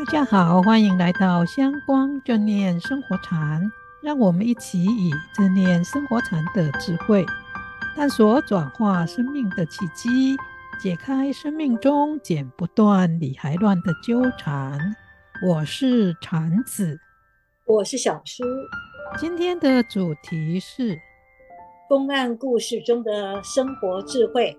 [0.00, 3.70] 大家好，欢迎来到香光正念生活禅，
[4.02, 7.22] 让我们一起以正念生活禅的智慧，
[7.94, 10.34] 探索转化生命的契机，
[10.80, 14.80] 解开生命中剪不断理还乱的纠缠。
[15.46, 16.98] 我是禅子，
[17.66, 18.42] 我是小苏。
[19.18, 20.98] 今天的主题是
[21.90, 24.56] 公案故事中的生活智慧。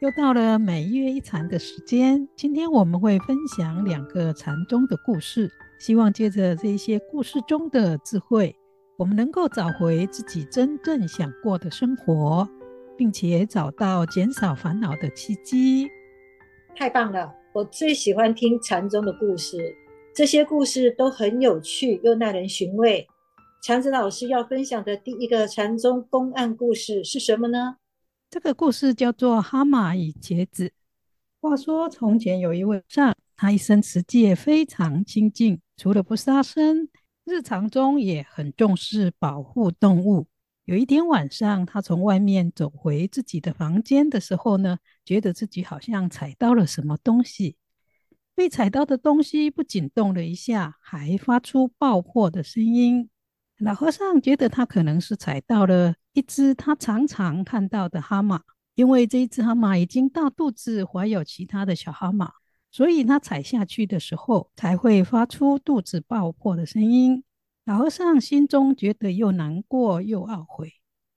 [0.00, 8.54] 又到了每月一禅的时间，今天我们会分享两个禅宗的故事，希望借着这些故事中的智慧，
[8.96, 12.48] 我们能够找回自己真正想过的生活，
[12.96, 15.90] 并且找到减少烦恼的契机。
[16.76, 17.34] 太棒了！
[17.52, 19.74] 我最喜欢听禅宗的故事，
[20.14, 23.04] 这些故事都很有趣又耐人寻味。
[23.64, 27.78] 禅子老师要分享的第一个禅宗公案故事是什么呢？
[28.30, 30.68] 这个故事叫做《蛤蟆与茄子》。
[31.40, 36.90] 话说从前有一位和尚，他一生持戒非常清净，除了不杀生，
[37.24, 40.26] 日常中也很重视保护动物。
[40.66, 44.76] 有一天晚上，他从外面走回自己的房间的时候呢，
[45.06, 47.56] 觉得自己好像踩到了什么东西。
[48.34, 53.08] 被踩到的东西不仅动了一下，还发出爆破的声音。
[53.56, 58.40] 老和尚觉得他可能是踩到了一只他常常看到的蛤蟆，
[58.74, 62.28] 因为这一只蛤蟆已经大肚子怀有其他的小蛤蟆，
[62.72, 67.22] 所以他踩下去的时候才会发出肚子爆破的声音。
[67.64, 70.72] 老和尚心中觉得又难过又懊悔，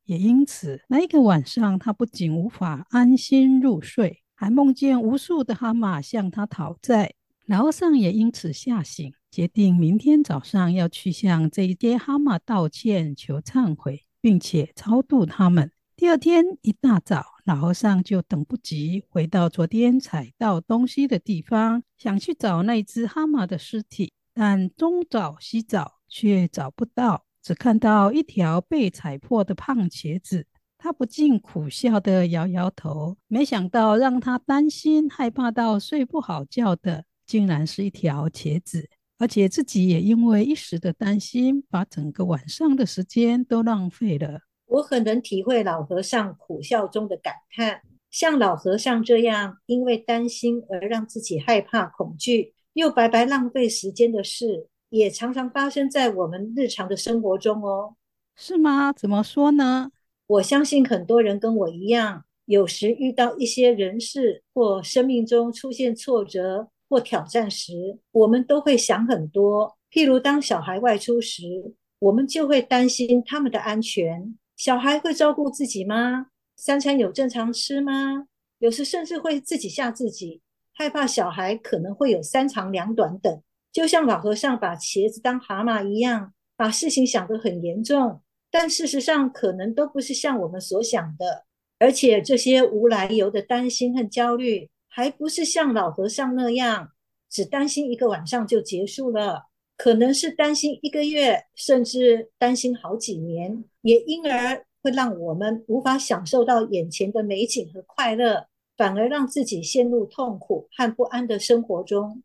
[0.05, 7.15] 也因此那一个晚上，他不仅无法安心入睡，还梦见无数的蛤蟆向他讨债。
[7.47, 9.11] 老和尚也因此吓醒。
[9.31, 15.71] 决定明天早上要去向这一些蛤蟆道歉、求忏悔，并且超度他们。
[15.97, 30.47] 第二天一大早，老和尚就等不及回到昨天踩到东西的地方，想去找那只蛤蟆的尸体，但东找西找却找不到，只看到一条被踩破的胖茄子。
[30.77, 38.89] 他不禁苦笑地摇摇头，没想到让他担心、害怕到睡不好觉的，竟然是一条茄子。
[39.21, 44.39] 而且自己也因为一时的担心，把整个晚上的时间都浪费了。
[44.65, 47.81] 我很能体会老和尚苦笑中的感叹。
[48.09, 57.93] 像老和尚这样，因为担心而让自己害怕、恐惧，又白白浪费时间的事，也常常发生在我们日常的生活中哦。
[58.35, 58.91] 是吗？
[58.91, 59.91] 怎么说呢？
[60.25, 66.69] 我相信很多人跟我一样，有时遇到一些人事或生命中出现挫折。
[66.91, 67.71] 或挑战时，
[68.11, 69.77] 我们都会想很多。
[69.89, 74.37] 譬如，当小孩外出时，我们就会担心他们的安全。
[74.57, 76.27] 小孩会照顾自己吗？
[76.57, 78.27] 三餐有正常吃吗？
[78.59, 80.41] 有时甚至会自己吓自己，
[80.73, 83.41] 害怕小孩可能会有三长两短等。
[83.71, 91.45] 就像老和尚把茄子当蛤蟆一样，把事情想得很严重，但事实上可能都不是像我们所想的。
[91.79, 94.69] 而且这些无来由的担心和焦虑。
[94.93, 96.89] 还不是像老和尚那样，
[97.29, 99.45] 只担心一个晚上就结束了，
[99.77, 112.21] 可能是担心一个月，甚至担心好几年，也因而会让我们无法享受到眼前的美景和快乐，反而让自己陷入痛苦和不安的生活中。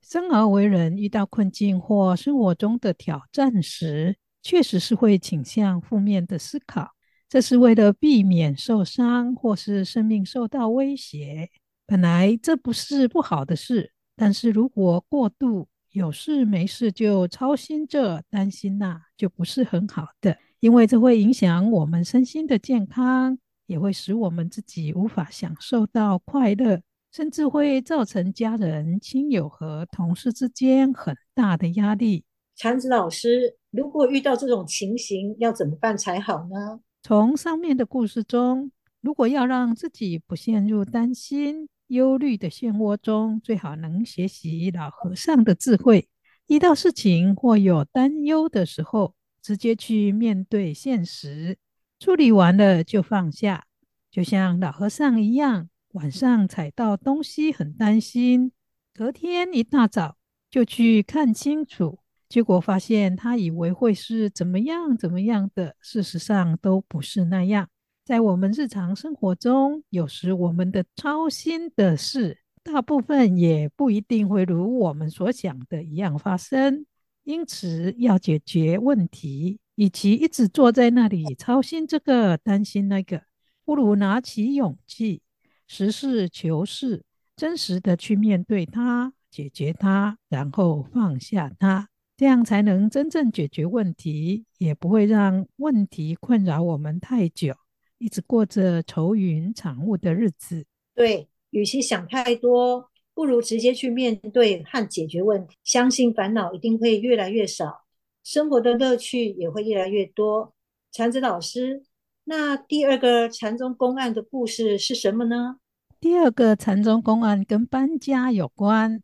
[0.00, 6.92] 生而为人，遇到困境或生活中的挑战时，确实是会倾向负面的思考，
[7.28, 11.50] 这是为了避免受伤或是生命受到威胁。
[11.86, 26.82] 本来这不是不好的事，但是如果过度有事没事就操心这担心那，就不是很好的，因为这会影响我们身心的健康，也会使我们自己无法享受到快乐，
[27.12, 32.24] 甚至会造成家人、亲友和同事之间很大的压力。
[32.56, 36.80] 禅子老师，如果遇到这种情形，要怎么办才好呢？
[37.02, 46.08] 从上面的故事中，如果要让自己不陷入担心，忧虑的漩涡中，最好能学习老和尚的智慧。
[46.48, 51.58] 遇到事情或有担忧的时候，直接去面对现实，
[51.98, 53.66] 处理完了就放下。
[54.10, 58.52] 就像老和尚一样，晚上踩到东西很担心，
[58.94, 60.16] 隔天一大早
[60.50, 61.98] 就去看清楚，
[62.28, 67.68] 结果发现他以为会是怎么样怎么样的，事实上都不是那样。
[68.06, 76.86] 在我们日常生活中，有时我们的操心的事，大部分也不一定会如我们所想的一样发生。
[77.24, 83.22] 因此，要解决问题，与其一直坐在那里操心这个、担心那个，
[83.64, 85.22] 不如拿起勇气，
[85.66, 87.02] 实事求是，
[87.34, 97.56] 真实的去面对它，解决它，然后放下它，这样才能真正解决问题，也不会让问题困扰我们太久，
[97.98, 100.64] 一直过着愁云惨雾的日子。
[100.94, 107.84] 对，与其想太多，不如直接去面对和解决问题，相信烦恼一定会越来越少，
[108.22, 110.54] 生活的乐趣也会越来越多。
[110.92, 111.82] 禅子老师，
[112.24, 115.58] 那第二个禅宗公案的故事是什么呢？
[116.00, 119.02] 第二个禅宗公案跟搬家有关。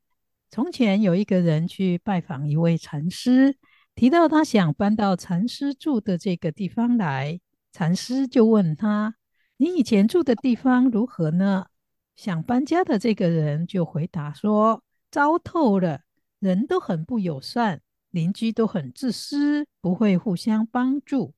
[0.50, 3.56] 从前有一个人去拜访一位禅师，
[3.94, 7.40] 提到他想搬到禅师住的这个地方来，
[7.72, 9.16] 禅师就问他
[9.56, 11.66] ：“你以前住的地方如何呢？”
[12.14, 16.02] 想搬家的这个人就回答说：“糟透了，
[16.38, 17.80] 人都很不友善，
[18.10, 21.32] 邻居都很自私，不会互相帮助，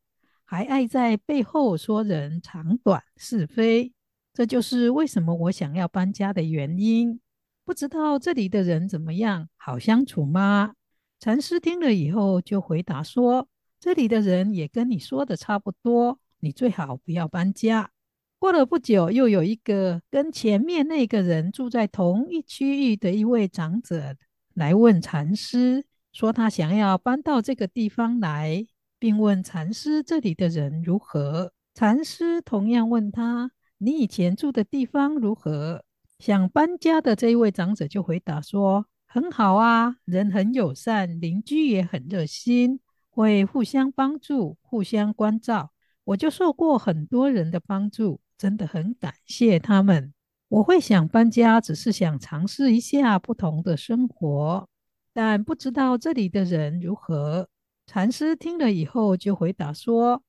[0.44, 3.92] 还爱在背后说人长短是非。
[4.32, 7.20] 这就是为什么我想要搬家的原因。
[7.64, 10.74] 不知道这里的人怎么样，好相处吗？”
[11.20, 13.48] 禅师听了以后就回答说
[13.78, 17.90] ：“这里的人也跟你说的差不多，你最好不要搬家。”
[18.38, 24.14] 过了不久，又有一个跟前面那个人住在同一区域的一位长者
[24.52, 28.66] 来问禅师，说他想要搬到这个地方来，
[28.98, 31.52] 并问禅师这里的人如何。
[31.74, 35.82] 禅师同样问他：“你以前住的地方如何？”
[36.20, 42.78] 想搬家的这一位长者就回答说：“很好啊，人很友善，邻居也很热心，
[43.10, 45.70] 会互相帮助，互相关照。
[46.04, 50.12] 我就受过很多人的帮助。”真的很感谢他们。
[50.48, 54.68] 我会想搬家，只是想尝试一下不同的生活，
[55.12, 57.48] 但不知道这里的人如何。
[57.86, 60.22] 禅师听了以后就回答说：“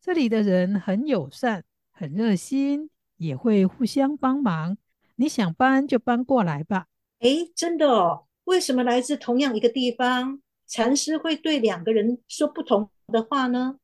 [0.00, 4.78] 这里的人很友善，很热心，也会互相帮忙。
[5.16, 6.86] 你想搬就搬过来吧。”
[7.20, 8.26] 诶，真的哦？
[8.44, 13.78] 为什么来自同样一个地方，禅师会对两个人说不同的话呢？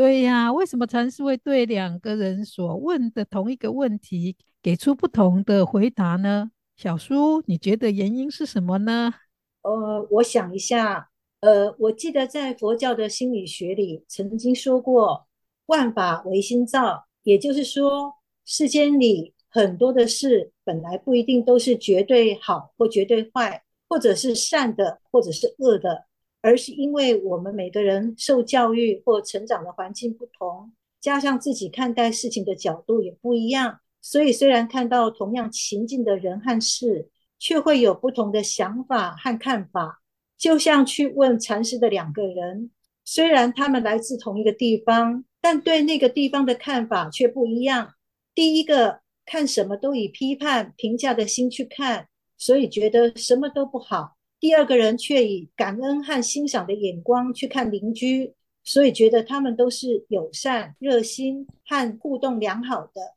[0.00, 6.52] 对呀，为什么禅师会对两个人所问的同一个问题给出不同的回答呢？
[6.74, 9.12] 小苏，你觉得原因是什么呢？
[9.60, 11.10] 呃，我想一下，
[11.40, 15.26] 呃，我记得在佛教的心理学里曾经说过
[15.68, 18.14] “万法唯心造”，也就是说，
[18.46, 26.06] 世间里很多的事本来不一定都是绝对好或绝对坏，或者是善的，或者是恶的。
[26.42, 40.02] 而是因为我们每个人受教育或成长的环境不同，加上自己看待事情的角度也不一样，所以虽然看到同样情境的人和事，却会有不同的想法和看法。
[40.38, 42.70] 就像去问禅师的两个人，
[43.04, 47.92] 虽然他们来自同一个地方，但对那个地方的看法却不一样。
[48.34, 52.08] 第一个看什么都以批判评价的心去看，
[52.38, 54.16] 所以觉得什么都不好。
[54.40, 58.32] 第二个人却以感恩和欣赏的眼光去看邻居，
[58.64, 63.16] 所以觉得他们都是友善、热心和互动良好的。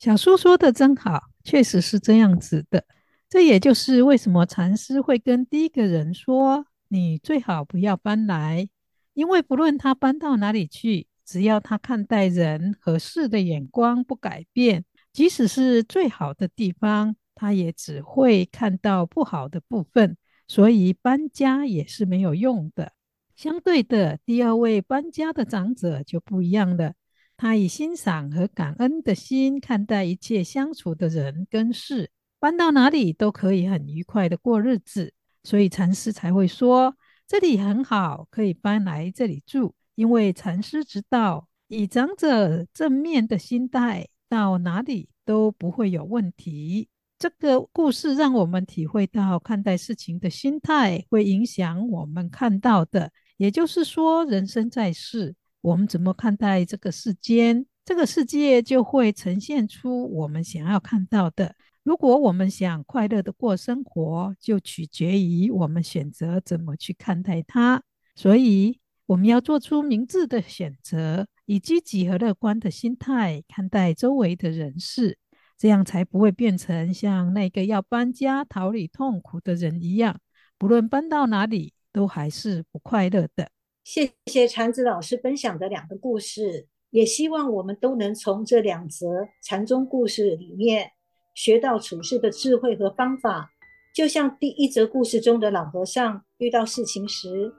[0.00, 2.84] 小叔说的真好，确实是这样子的。
[3.28, 8.68] 这也就是为什么禅师会跟第一个人说：“你最好不要搬来，
[9.14, 20.16] 因为不论他搬到哪里去，只要他看待人和事的眼光不改变，即使是最好的地方，他也只会看到不好的部分。”
[20.48, 22.92] 所以搬家也是没有用的。
[23.34, 26.94] 相对的，第二位搬家的长者就不一样了。
[27.36, 35.12] 他以欣赏和感恩的心看待一切相处的人跟事，搬到哪里都可以很愉快的过日子。
[35.42, 39.74] 所以禅师才会说这里很好，可以搬来这里住。
[39.94, 46.88] 因为禅师知道，以长者正面的心态，到哪里都不会有问题。
[47.18, 53.10] 这个故事让我们体会到，看待事情的心态会影响我们看到的。
[53.38, 61.54] 也就是说，人生在世，我们怎么看待这个世间，这个世界就会呈现出我们想要看到的。
[61.82, 67.82] 如果我们想快乐的过生活，就取决于我们选择怎么去看待它。
[68.14, 75.16] 所以，我们要做出明智的选择，以积极和乐观的心态看待周围的人事。
[75.58, 80.20] 这样才不会变成像那个要搬家逃离痛苦的人一样，
[80.58, 83.50] 不论搬到哪里都还是不快乐的。
[83.82, 90.90] 谢谢禅子老师分享的两个故事，也希望我们都能从这两则禅宗故事里面
[91.34, 93.50] 学到处事的智慧和方法。
[93.94, 97.52] 就像第一则故事中的老和尚遇到事情时，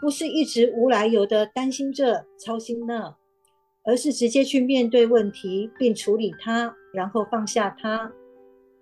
[0.00, 3.16] 不是一直无来由的担心这操心那。
[3.82, 8.10] 而是直接去面对问题，并处理它，然后放下它。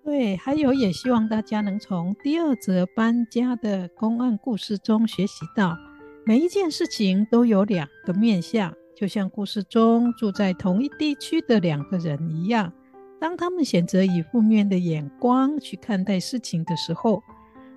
[0.03, 5.77] 对，还有也希望大家能从第二则搬家的公案故事中学习到，
[6.25, 12.71] 每一件事情都有两个面向，就像故事中住在同一地区的两个人一样，
[13.19, 17.21] 当他们选择以负面的眼光去看待事情的时候，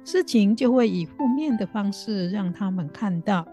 [0.05, 3.47] 事情就会以负面的方式让他们看到。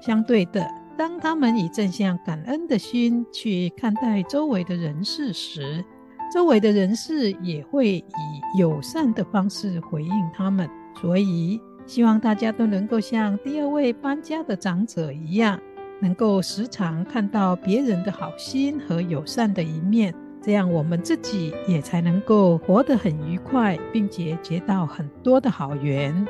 [0.00, 5.84] 相对的，当他们以正向感恩的心去看待周围的人事时，
[6.32, 10.68] 周围的人士也会以友善的方式回应他们，
[11.00, 15.58] 所以希望大家都能够像第二位搬家的长者一样，
[16.00, 26.26] 能够时常看到别人的好心和友善的一面，这样我们自己也才能够活得很愉快，并且结到很多的好缘。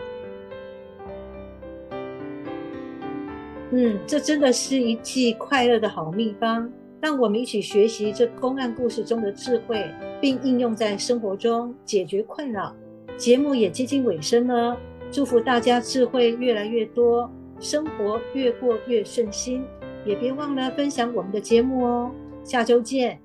[3.72, 6.70] 嗯，这真的是一剂快乐的好秘方。
[7.06, 9.88] 让我们一起学习这公案故事中的智慧，
[10.20, 12.74] 并应用在生活中解决困扰。
[13.16, 14.76] 节目也接近尾声了，
[15.08, 19.62] 祝福大家智慧越来越多，生活越过越顺心。
[20.04, 22.10] 也别忘了分享我们的节目哦。
[22.42, 23.20] 下周见，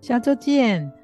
[0.00, 0.99] 下周见。